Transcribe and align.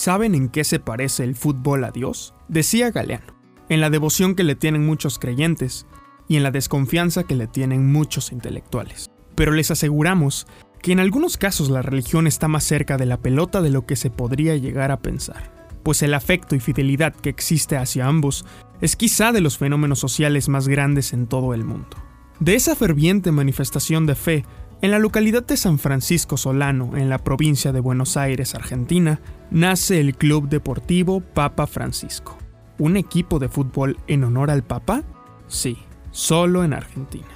¿Saben 0.00 0.34
en 0.34 0.48
qué 0.48 0.64
se 0.64 0.80
parece 0.80 1.24
el 1.24 1.36
fútbol 1.36 1.84
a 1.84 1.90
Dios? 1.90 2.32
Decía 2.48 2.90
Galeano, 2.90 3.34
en 3.68 3.82
la 3.82 3.90
devoción 3.90 4.34
que 4.34 4.44
le 4.44 4.54
tienen 4.54 4.86
muchos 4.86 5.18
creyentes 5.18 5.86
y 6.26 6.38
en 6.38 6.42
la 6.42 6.50
desconfianza 6.50 7.24
que 7.24 7.34
le 7.34 7.46
tienen 7.46 7.92
muchos 7.92 8.32
intelectuales. 8.32 9.10
Pero 9.34 9.52
les 9.52 9.70
aseguramos 9.70 10.46
que 10.80 10.92
en 10.92 11.00
algunos 11.00 11.36
casos 11.36 11.68
la 11.68 11.82
religión 11.82 12.26
está 12.26 12.48
más 12.48 12.64
cerca 12.64 12.96
de 12.96 13.04
la 13.04 13.18
pelota 13.18 13.60
de 13.60 13.68
lo 13.68 13.84
que 13.84 13.94
se 13.94 14.08
podría 14.08 14.56
llegar 14.56 14.90
a 14.90 15.02
pensar, 15.02 15.68
pues 15.82 16.00
el 16.00 16.14
afecto 16.14 16.56
y 16.56 16.60
fidelidad 16.60 17.14
que 17.14 17.28
existe 17.28 17.76
hacia 17.76 18.06
ambos 18.06 18.46
es 18.80 18.96
quizá 18.96 19.32
de 19.32 19.42
los 19.42 19.58
fenómenos 19.58 19.98
sociales 19.98 20.48
más 20.48 20.66
grandes 20.66 21.12
en 21.12 21.26
todo 21.26 21.52
el 21.52 21.66
mundo. 21.66 21.98
De 22.38 22.54
esa 22.54 22.74
ferviente 22.74 23.32
manifestación 23.32 24.06
de 24.06 24.14
fe, 24.14 24.46
en 24.82 24.90
la 24.90 24.98
localidad 24.98 25.44
de 25.44 25.56
San 25.56 25.78
Francisco 25.78 26.36
Solano, 26.36 26.96
en 26.96 27.10
la 27.10 27.18
provincia 27.18 27.72
de 27.72 27.80
Buenos 27.80 28.16
Aires, 28.16 28.54
Argentina, 28.54 29.20
nace 29.50 30.00
el 30.00 30.16
Club 30.16 30.48
Deportivo 30.48 31.20
Papa 31.20 31.66
Francisco. 31.66 32.38
¿Un 32.78 32.96
equipo 32.96 33.38
de 33.38 33.48
fútbol 33.48 33.98
en 34.06 34.24
honor 34.24 34.50
al 34.50 34.62
Papa? 34.62 35.02
Sí, 35.48 35.76
solo 36.12 36.64
en 36.64 36.72
Argentina. 36.72 37.26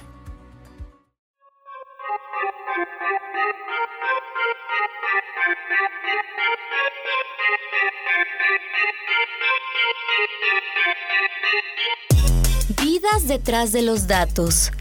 Vidas 12.81 13.27
detrás 13.27 13.71
de 13.71 13.83
los 13.83 14.07
datos 14.07 14.71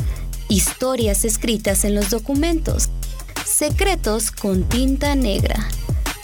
historias 0.48 1.25
escritas 1.25 1.84
en 1.84 1.95
los 1.95 2.11
documentos, 2.11 2.91
secretos 3.45 4.30
con 4.30 4.64
tinta 4.69 5.14
negra. 5.14 5.56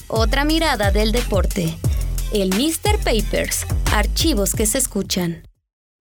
Otra 0.08 0.44
mirada 0.44 0.90
del 0.90 1.12
deporte, 1.12 1.76
el 2.32 2.50
Mr. 2.50 2.98
Papers, 2.98 3.66
archivos 3.92 4.54
que 4.54 4.66
se 4.66 4.78
escuchan. 4.78 5.42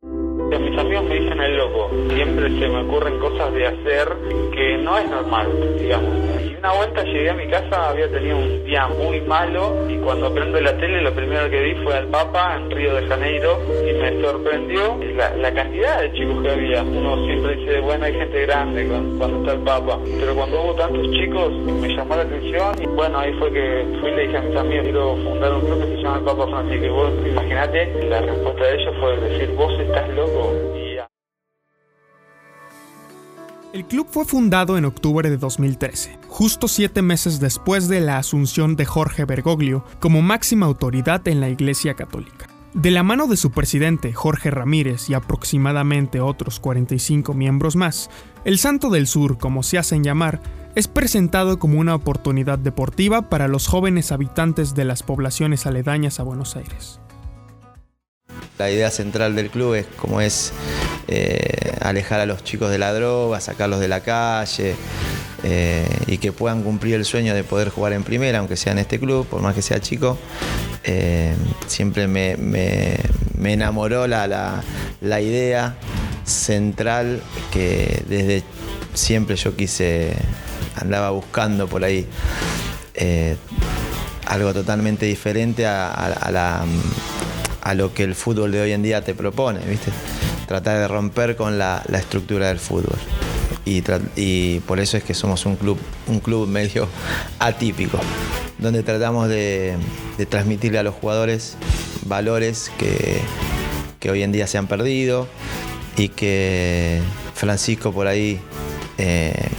Mis 0.02 0.78
amigos 0.78 1.04
me 1.06 1.20
dicen 1.20 1.40
el 1.40 1.58
loco, 1.58 1.90
siempre 2.14 2.48
se 2.50 2.68
me 2.68 2.84
ocurren 2.84 3.20
cosas 3.20 3.54
de 3.54 3.68
hacer 3.68 4.08
que 4.54 4.78
no 4.84 4.98
es 4.98 5.10
normal, 5.10 5.78
digamos 5.80 6.39
una 6.60 6.74
vuelta 6.74 7.04
llegué 7.04 7.30
a 7.30 7.34
mi 7.34 7.48
casa, 7.48 7.90
había 7.90 8.10
tenido 8.12 8.38
un 8.38 8.66
día 8.66 8.88
muy 8.88 9.22
malo 9.22 9.86
y 9.90 9.98
cuando 10.00 10.34
prendo 10.34 10.60
la 10.60 10.76
tele 10.78 11.02
lo 11.02 11.14
primero 11.14 11.50
que 11.50 11.62
vi 11.62 11.76
fue 11.84 11.96
al 11.96 12.08
Papa 12.08 12.58
en 12.58 12.70
Río 12.72 12.96
de 12.96 13.08
Janeiro 13.08 13.62
y 13.88 13.94
me 13.94 14.22
sorprendió 14.22 15.00
la, 15.16 15.54
cantidad 15.54 16.02
de 16.02 16.12
chicos 16.14 16.44
que 16.44 16.50
había. 16.50 16.84
Uno 16.84 17.26
siempre 17.26 17.56
dice, 17.56 17.80
bueno, 17.80 18.06
hay 18.06 18.14
gente 18.14 18.46
grande 18.46 18.86
cuando, 19.18 19.40
está 19.40 19.54
el 19.54 19.60
Papa, 19.60 20.00
pero 20.20 20.36
cuando 20.36 20.62
hubo 20.62 20.76
tantos 20.76 21.10
chicos 21.12 21.54
me 21.82 21.88
llamó 21.96 22.16
la 22.16 22.24
atención 22.24 22.76
y 22.82 22.88
bueno, 22.88 23.20
ahí 23.20 23.34
fue 23.40 23.52
que 23.54 23.86
fui 24.02 24.12
y 24.12 24.16
le 24.16 24.22
dije 24.24 24.38
a 24.38 24.42
mis 24.42 24.58
amigos, 24.58 24.84
quiero 24.84 25.16
fundar 25.16 25.54
un 25.54 25.62
club 25.62 25.80
que 25.80 25.96
se 25.96 26.04
llama 26.04 26.18
el 26.18 26.24
Papa 26.26 26.48
Francisco 26.48 26.86
y 26.86 26.90
vos 26.90 27.12
imaginate, 27.26 28.06
la 28.10 28.22
respuesta 28.22 28.64
de 28.66 28.76
ellos 28.76 28.96
fue 29.00 29.18
decir, 29.18 29.50
vos 29.56 29.80
estás 29.80 30.10
loco. 30.10 30.54
El 33.72 33.86
club 33.86 34.08
fue 34.10 34.26
fundado 34.26 34.80
en 34.80 34.86
octubre 34.86 35.30
de 35.30 35.38
2013, 35.38 36.18
justo 36.28 36.68
siete 36.68 37.04
meses 37.04 37.40
después 37.40 37.88
de 37.88 38.02
la 38.02 38.18
asunción 38.18 38.76
de 38.76 38.86
Jorge 38.86 39.26
Bergoglio 39.26 39.86
como 40.00 40.24
máxima 40.24 40.66
autoridad 40.66 41.28
en 41.28 41.40
la 41.40 41.50
Iglesia 41.50 41.94
Católica. 41.94 42.48
De 42.74 42.90
la 42.90 43.04
mano 43.04 43.28
de 43.28 43.38
su 43.38 43.52
presidente, 43.52 44.12
Jorge 44.12 44.50
Ramírez, 44.50 45.08
y 45.12 45.14
aproximadamente 45.14 46.20
otros 46.20 46.60
45 46.60 47.36
miembros 47.36 47.76
más, 47.76 48.10
el 48.44 48.58
Santo 48.58 48.90
del 48.90 49.06
Sur, 49.06 49.38
como 49.38 49.62
se 49.62 49.78
hacen 49.78 50.04
llamar, 50.04 50.42
es 50.74 50.88
presentado 50.88 51.60
como 51.60 51.80
una 51.80 51.94
oportunidad 51.94 52.58
deportiva 52.58 53.30
para 53.30 53.48
los 53.48 53.68
jóvenes 53.68 54.12
habitantes 54.12 54.74
de 54.74 54.86
las 54.86 55.04
poblaciones 55.04 55.68
aledañas 55.68 56.20
a 56.20 56.24
Buenos 56.24 56.56
Aires. 56.56 57.00
La 58.58 58.72
idea 58.72 58.90
central 58.90 59.36
del 59.36 59.52
club 59.52 59.76
es 59.76 59.86
como 59.96 60.22
es 60.22 60.54
eh, 61.12 61.74
alejar 61.82 62.20
a 62.20 62.28
los 62.28 62.44
chicos 62.44 62.70
de 62.70 62.78
la 62.78 62.94
droga, 62.94 63.40
sacarlos 63.40 63.80
de 63.80 63.88
la 63.88 64.02
calle 64.02 64.76
eh, 65.44 65.88
y 66.06 66.20
que 66.20 66.32
puedan 66.32 66.62
cumplir 66.62 66.94
el 66.94 67.06
sueño 67.06 67.34
de 67.34 67.44
poder 67.44 67.70
jugar 67.70 67.94
en 67.94 68.04
primera, 68.04 68.38
aunque 68.38 68.56
sea 68.56 68.74
en 68.74 68.78
este 68.78 69.00
club, 69.00 69.26
por 69.26 69.42
más 69.42 69.56
que 69.56 69.64
sea 69.64 69.80
chico. 69.80 70.20
Eh, 70.84 71.34
siempre 71.66 72.08
me, 72.08 72.36
enamoró 73.44 74.06
la, 74.08 74.62
idea 75.02 75.76
central 76.26 77.24
que 77.52 78.04
desde 78.08 78.44
siempre 78.94 79.36
yo 79.36 79.56
quise, 79.56 80.14
andaba 80.76 81.10
buscando 81.10 81.68
por 81.68 81.84
ahí 81.84 82.08
algo 84.28 84.54
totalmente 84.54 85.08
diferente 85.08 85.66
a 85.66 86.30
la 86.32 86.66
a 87.62 87.74
lo 87.74 87.94
que 87.94 88.04
el 88.04 88.16
fútbol 88.16 88.52
de 88.52 88.62
hoy 88.62 88.72
en 88.72 88.82
día 88.82 89.04
te 89.04 89.14
propone, 89.14 89.60
¿viste? 89.60 89.92
Tratar 90.50 90.80
de 90.80 90.88
romper 90.88 91.36
con 91.36 91.60
la, 91.60 91.84
estructura 91.94 92.48
del 92.48 92.58
fútbol. 92.58 92.98
Y, 93.66 94.60
por 94.62 94.80
eso 94.80 94.98
es 94.98 95.04
que 95.04 95.14
somos 95.14 95.46
un 95.46 95.58
club, 95.58 95.78
un 96.08 96.20
club 96.20 96.48
medio 96.48 96.88
atípico, 97.40 98.00
donde 98.58 98.82
tratamos 98.82 99.30
de, 99.30 99.78
transmitirle 100.28 100.80
a 100.80 100.84
los 100.84 100.96
jugadores 100.96 101.56
valores 102.08 102.72
que, 102.80 104.10
hoy 104.10 104.24
en 104.24 104.32
día 104.32 104.48
se 104.48 104.58
han 104.58 104.66
perdido 104.66 105.28
y 105.96 106.10
que 106.10 107.00
Francisco 107.36 107.92
por 107.92 108.08
ahí 108.08 108.40
eh, 108.98 109.50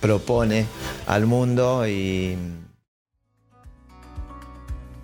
propone 0.00 0.66
al 1.06 1.26
mundo 1.26 1.86
y... 1.86 2.36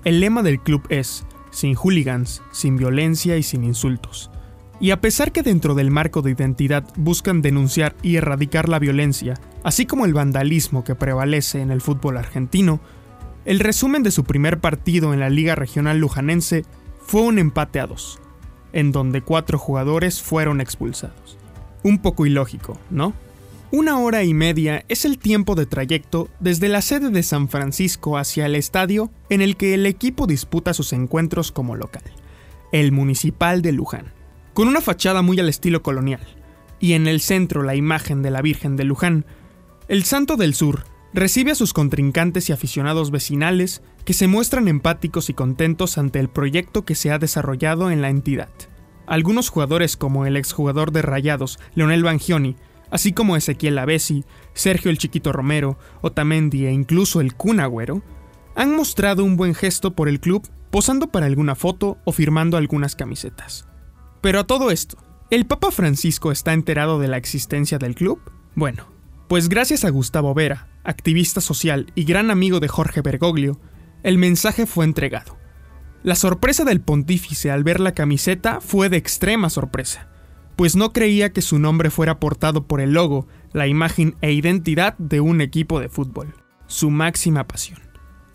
El 0.02 0.18
lema 0.18 0.42
del 0.42 0.58
club 0.60 0.82
es 0.88 1.24
sin 1.52 1.76
hooligans, 1.76 2.42
sin 2.50 2.76
violencia 2.76 3.36
y 3.36 3.44
sin 3.44 3.62
insultos. 3.62 4.28
Y 4.78 4.90
a 4.90 5.00
pesar 5.00 5.32
que 5.32 5.42
dentro 5.42 5.74
del 5.74 5.90
marco 5.90 6.20
de 6.20 6.32
identidad 6.32 6.84
buscan 6.96 7.40
denunciar 7.40 7.96
y 8.02 8.16
erradicar 8.16 8.68
la 8.68 8.78
violencia, 8.78 9.34
así 9.64 9.86
como 9.86 10.04
el 10.04 10.12
vandalismo 10.12 10.84
que 10.84 10.94
prevalece 10.94 11.60
en 11.60 11.70
el 11.70 11.80
fútbol 11.80 12.18
argentino, 12.18 12.80
el 13.46 13.60
resumen 13.60 14.02
de 14.02 14.10
su 14.10 14.24
primer 14.24 14.58
partido 14.60 15.14
en 15.14 15.20
la 15.20 15.30
Liga 15.30 15.54
Regional 15.54 15.98
Lujanense 15.98 16.64
fue 17.00 17.22
un 17.22 17.38
empate 17.38 17.80
a 17.80 17.86
dos, 17.86 18.18
en 18.72 18.92
donde 18.92 19.22
cuatro 19.22 19.58
jugadores 19.58 20.20
fueron 20.20 20.60
expulsados. 20.60 21.38
Un 21.82 21.98
poco 21.98 22.26
ilógico, 22.26 22.78
¿no? 22.90 23.14
Una 23.70 23.98
hora 23.98 24.24
y 24.24 24.34
media 24.34 24.84
es 24.88 25.04
el 25.04 25.18
tiempo 25.18 25.54
de 25.54 25.66
trayecto 25.66 26.28
desde 26.38 26.68
la 26.68 26.82
sede 26.82 27.10
de 27.10 27.22
San 27.22 27.48
Francisco 27.48 28.16
hacia 28.18 28.46
el 28.46 28.54
estadio 28.54 29.10
en 29.30 29.40
el 29.40 29.56
que 29.56 29.74
el 29.74 29.86
equipo 29.86 30.26
disputa 30.26 30.74
sus 30.74 30.92
encuentros 30.92 31.50
como 31.50 31.76
local, 31.76 32.02
el 32.72 32.92
Municipal 32.92 33.62
de 33.62 33.72
Luján, 33.72 34.12
con 34.56 34.68
una 34.68 34.80
fachada 34.80 35.20
muy 35.20 35.38
al 35.38 35.50
estilo 35.50 35.82
colonial, 35.82 36.22
y 36.80 36.94
en 36.94 37.08
el 37.08 37.20
centro 37.20 37.62
la 37.62 37.74
imagen 37.74 38.22
de 38.22 38.30
la 38.30 38.40
Virgen 38.40 38.74
de 38.74 38.84
Luján, 38.84 39.26
el 39.86 40.04
Santo 40.04 40.36
del 40.36 40.54
Sur 40.54 40.84
recibe 41.12 41.50
a 41.50 41.54
sus 41.54 41.74
contrincantes 41.74 42.48
y 42.48 42.54
aficionados 42.54 43.10
vecinales 43.10 43.82
que 44.06 44.14
se 44.14 44.28
muestran 44.28 44.66
empáticos 44.66 45.28
y 45.28 45.34
contentos 45.34 45.98
ante 45.98 46.20
el 46.20 46.30
proyecto 46.30 46.86
que 46.86 46.94
se 46.94 47.10
ha 47.10 47.18
desarrollado 47.18 47.90
en 47.90 48.00
la 48.00 48.08
entidad. 48.08 48.48
Algunos 49.06 49.50
jugadores 49.50 49.98
como 49.98 50.24
el 50.24 50.38
exjugador 50.38 50.90
de 50.90 51.02
Rayados, 51.02 51.58
Leonel 51.74 52.02
Bangioni, 52.02 52.56
así 52.90 53.12
como 53.12 53.36
Ezequiel 53.36 53.76
Avesi, 53.78 54.24
Sergio 54.54 54.90
el 54.90 54.96
Chiquito 54.96 55.32
Romero, 55.32 55.78
Otamendi 56.00 56.64
e 56.64 56.72
incluso 56.72 57.20
el 57.20 57.34
Kun 57.34 57.60
Agüero, 57.60 58.02
han 58.54 58.74
mostrado 58.74 59.22
un 59.22 59.36
buen 59.36 59.54
gesto 59.54 59.94
por 59.94 60.08
el 60.08 60.18
club 60.18 60.48
posando 60.70 61.08
para 61.08 61.26
alguna 61.26 61.56
foto 61.56 61.98
o 62.06 62.12
firmando 62.12 62.56
algunas 62.56 62.96
camisetas. 62.96 63.68
Pero 64.20 64.40
a 64.40 64.46
todo 64.46 64.70
esto, 64.70 64.96
¿el 65.30 65.46
Papa 65.46 65.70
Francisco 65.70 66.32
está 66.32 66.52
enterado 66.52 66.98
de 66.98 67.08
la 67.08 67.16
existencia 67.16 67.78
del 67.78 67.94
club? 67.94 68.20
Bueno, 68.54 68.88
pues 69.28 69.48
gracias 69.48 69.84
a 69.84 69.90
Gustavo 69.90 70.34
Vera, 70.34 70.68
activista 70.84 71.40
social 71.40 71.92
y 71.94 72.04
gran 72.04 72.30
amigo 72.30 72.60
de 72.60 72.68
Jorge 72.68 73.02
Bergoglio, 73.02 73.60
el 74.02 74.18
mensaje 74.18 74.66
fue 74.66 74.84
entregado. 74.84 75.36
La 76.02 76.14
sorpresa 76.14 76.64
del 76.64 76.80
pontífice 76.80 77.50
al 77.50 77.64
ver 77.64 77.80
la 77.80 77.92
camiseta 77.92 78.60
fue 78.60 78.88
de 78.88 78.96
extrema 78.96 79.50
sorpresa 79.50 80.08
pues 80.56 80.74
no 80.74 80.92
creía 80.92 81.32
que 81.32 81.42
su 81.42 81.58
nombre 81.58 81.90
fuera 81.90 82.18
portado 82.18 82.66
por 82.66 82.80
el 82.80 82.94
logo, 82.94 83.28
la 83.52 83.66
imagen 83.66 84.16
e 84.22 84.32
identidad 84.32 84.96
de 84.98 85.20
un 85.20 85.42
equipo 85.42 85.80
de 85.80 85.90
fútbol, 85.90 86.34
su 86.66 86.90
máxima 86.90 87.46
pasión. 87.46 87.78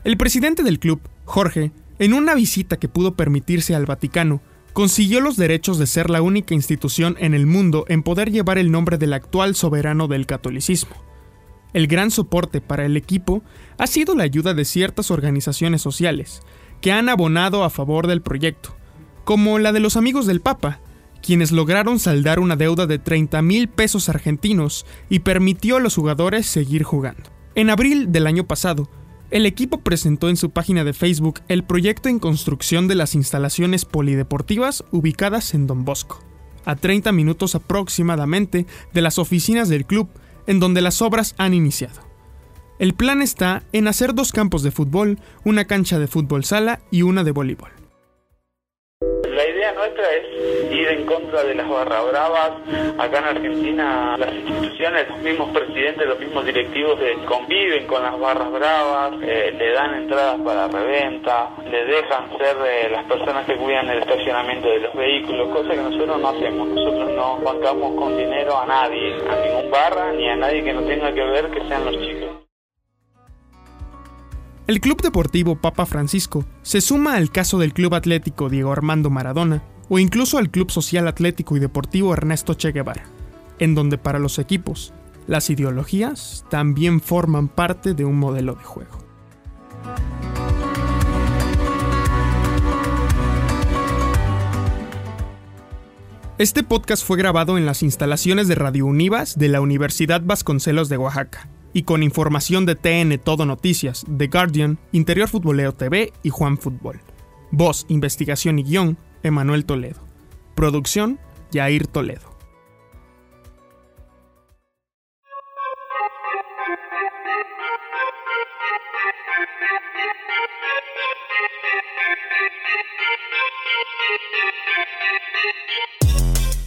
El 0.04 0.18
presidente 0.18 0.64
del 0.64 0.80
club, 0.80 1.02
Jorge, 1.26 1.72
en 2.00 2.14
una 2.14 2.36
visita 2.36 2.78
que 2.78 2.88
pudo 2.88 3.16
permitirse 3.16 3.76
al 3.76 3.88
Vaticano, 3.88 4.42
consiguió 4.74 5.22
los 5.22 5.38
derechos 5.38 5.78
de 5.78 5.88
ser 5.88 6.10
la 6.10 6.22
única 6.22 6.54
institución 6.54 7.16
en 7.20 7.34
el 7.34 7.46
mundo 7.46 7.86
en 7.88 8.04
poder 8.04 8.32
llevar 8.32 8.58
el 8.58 8.72
nombre 8.72 8.98
del 8.98 9.14
actual 9.14 9.56
soberano 9.56 10.08
del 10.08 10.26
catolicismo. 10.26 10.96
El 11.74 11.88
gran 11.88 12.12
soporte 12.12 12.62
para 12.62 12.86
el 12.86 12.98
equipo 12.98 13.44
ha 13.78 13.88
sido 13.88 14.16
la 14.16 14.24
ayuda 14.24 14.54
de 14.54 14.66
ciertas 14.66 15.12
organizaciones 15.12 15.82
sociales, 15.82 16.42
que 16.82 16.92
han 16.92 17.10
abonado 17.10 17.64
a 17.64 17.70
favor 17.70 18.08
del 18.08 18.22
proyecto, 18.22 18.76
como 19.24 19.60
la 19.60 19.72
de 19.72 19.80
los 19.80 19.96
amigos 19.96 20.26
del 20.26 20.42
Papa, 20.42 20.80
quienes 21.22 21.52
lograron 21.52 22.00
saldar 22.00 22.40
una 22.40 22.56
deuda 22.56 22.88
de 22.88 23.00
30 23.00 23.42
mil 23.42 23.70
pesos 23.70 24.10
argentinos 24.10 24.86
y 25.10 25.20
permitió 25.20 25.78
a 25.78 25.80
los 25.80 25.96
jugadores 25.96 26.48
seguir 26.48 26.84
jugando. 26.84 27.24
En 27.56 27.70
abril 27.70 28.12
del 28.12 28.28
año 28.28 28.46
pasado, 28.46 28.90
El 29.32 29.46
equipo 29.46 29.80
presentó 29.80 30.28
en 30.28 30.36
su 30.36 30.50
página 30.50 30.84
de 30.84 30.92
Facebook 30.92 31.40
el 31.48 31.64
proyecto 31.64 32.10
en 32.10 32.20
construcción 32.20 32.90
de 32.90 32.96
las 32.96 33.16
instalaciones 33.16 33.86
polideportivas 33.86 34.84
ubicadas 34.92 35.54
en 35.54 35.68
Don 35.68 35.86
Bosco, 35.86 36.20
a 36.66 36.76
30 36.76 37.14
minutos 37.14 37.56
aproximadamente 37.56 38.66
de 38.94 39.02
las 39.02 39.18
oficinas 39.20 39.70
del 39.70 39.86
club, 39.86 40.10
en 40.48 40.60
donde 40.60 40.82
las 40.82 41.02
obras 41.02 41.34
han 41.38 41.54
iniciado. 41.54 42.02
El 42.78 42.94
plan 42.94 43.22
está 43.22 43.64
en 43.72 43.88
hacer 43.88 44.14
dos 44.14 44.34
campos 44.34 44.64
de 44.64 44.72
fútbol, 44.72 45.18
una 45.46 45.64
cancha 45.64 45.98
de 45.98 46.08
fútbol 46.08 46.44
sala 46.44 46.82
y 46.92 47.04
una 47.04 47.24
de 47.24 47.32
voleibol. 47.32 47.81
Nuestra 49.82 50.06
es 50.14 50.72
ir 50.72 50.88
en 50.90 51.08
contra 51.08 51.44
de 51.44 51.56
las 51.56 51.68
barras 51.68 52.06
bravas. 52.12 52.52
Acá 53.00 53.18
en 53.18 53.26
Argentina 53.36 54.16
las 54.16 54.32
instituciones, 54.32 55.10
los 55.10 55.18
mismos 55.22 55.50
presidentes, 55.50 56.08
los 56.08 56.20
mismos 56.20 56.46
directivos 56.46 57.00
conviven 57.28 57.88
con 57.88 58.04
las 58.04 58.20
barras 58.20 58.52
bravas, 58.52 59.14
eh, 59.24 59.52
le 59.58 59.72
dan 59.72 60.04
entradas 60.04 60.40
para 60.42 60.68
reventa, 60.68 61.50
le 61.66 61.86
dejan 61.86 62.30
ser 62.38 62.58
eh, 62.64 62.90
las 62.92 63.06
personas 63.06 63.44
que 63.48 63.56
cuidan 63.56 63.90
el 63.90 64.04
estacionamiento 64.04 64.70
de 64.70 64.82
los 64.82 64.94
vehículos, 64.94 65.50
cosa 65.50 65.72
que 65.72 65.82
nosotros 65.82 66.22
no 66.22 66.30
hacemos. 66.30 66.68
Nosotros 66.68 67.12
no 67.16 67.40
bancamos 67.40 67.96
con 68.00 68.16
dinero 68.16 68.60
a 68.60 68.68
nadie, 68.68 69.16
a 69.16 69.36
ningún 69.48 69.72
barra 69.72 70.14
ni 70.14 70.30
a 70.30 70.36
nadie 70.36 70.64
que 70.64 70.74
no 70.74 70.82
tenga 70.84 71.12
que 71.12 71.24
ver 71.24 71.50
que 71.50 71.68
sean 71.68 71.86
los 71.86 71.96
chicos. 71.96 72.30
El 74.68 74.80
Club 74.80 75.02
Deportivo 75.02 75.56
Papa 75.56 75.88
Francisco 75.88 76.46
se 76.62 76.82
suma 76.82 77.16
al 77.16 77.32
caso 77.32 77.58
del 77.58 77.74
Club 77.74 77.96
Atlético 77.96 78.48
Diego 78.48 78.72
Armando 78.72 79.10
Maradona 79.10 79.64
o 79.94 80.00
incluso 80.00 80.38
al 80.38 80.50
Club 80.50 80.72
Social 80.72 81.06
Atlético 81.10 81.58
y 81.58 81.60
Deportivo 81.60 82.14
Ernesto 82.14 82.54
Che 82.54 82.72
Guevara, 82.72 83.04
en 83.60 83.76
donde 83.76 83.98
para 83.98 84.20
los 84.20 84.40
equipos 84.40 84.94
las 85.28 85.50
ideologías 85.50 86.46
también 86.50 87.02
forman 87.02 87.50
parte 87.50 87.94
de 87.94 88.06
un 88.06 88.18
modelo 88.18 88.56
de 88.56 88.64
juego. 88.64 88.98
Este 96.38 96.64
podcast 96.64 97.06
fue 97.06 97.18
grabado 97.18 97.58
en 97.58 97.66
las 97.66 97.84
instalaciones 97.84 98.48
de 98.48 98.56
Radio 98.56 98.86
Univas 98.86 99.38
de 99.38 99.50
la 99.50 99.60
Universidad 99.60 100.22
Vasconcelos 100.24 100.88
de 100.88 100.96
Oaxaca 100.96 101.50
y 101.74 101.84
con 101.84 102.02
información 102.02 102.66
de 102.66 102.76
TN 102.76 103.20
Todo 103.22 103.46
Noticias, 103.46 104.06
The 104.18 104.28
Guardian, 104.28 104.80
Interior 104.94 105.28
Futbolero 105.28 105.74
TV 105.74 106.14
y 106.24 106.30
Juan 106.30 106.58
Fútbol. 106.58 107.02
Voz, 107.52 107.86
investigación 107.90 108.58
y 108.58 108.64
guion, 108.64 108.98
Emanuel 109.24 109.66
Toledo. 109.66 110.00
Producción, 110.56 111.20
Jair 111.54 111.88
Toledo. 111.88 112.32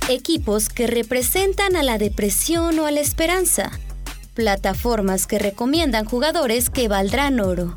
Equipos 0.08 0.68
que 0.68 0.86
representan 0.86 1.76
a 1.76 1.82
la 1.82 1.98
depresión 1.98 2.78
o 2.78 2.86
a 2.86 2.90
la 2.90 3.00
esperanza 3.00 3.70
plataformas 4.34 5.26
que 5.26 5.38
recomiendan 5.38 6.04
jugadores 6.04 6.68
que 6.68 6.88
valdrán 6.88 7.40
oro, 7.40 7.74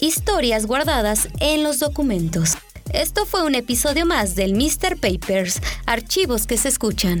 historias 0.00 0.66
guardadas 0.66 1.28
en 1.40 1.62
los 1.62 1.80
documentos. 1.80 2.56
Esto 2.96 3.26
fue 3.26 3.44
un 3.44 3.54
episodio 3.54 4.06
más 4.06 4.36
del 4.36 4.54
Mr. 4.54 4.96
Papers, 4.96 5.60
archivos 5.84 6.46
que 6.46 6.56
se 6.56 6.68
escuchan. 6.68 7.20